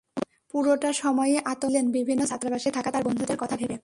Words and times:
পুরোটা 0.51 0.89
সময়ই 0.93 1.37
আতঙ্কিত 1.43 1.61
ছিলেন 1.63 1.85
বিভিন্ন 1.91 2.21
ছাত্রাবাসে 2.25 2.69
থাকা 2.71 2.89
তাঁর 2.91 3.03
বন্ধুদের 3.03 3.37
কথা 3.37 3.55
ভেবে। 3.57 3.75